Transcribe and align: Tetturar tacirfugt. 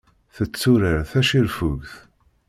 Tetturar 0.35 0.99
tacirfugt. 1.11 1.91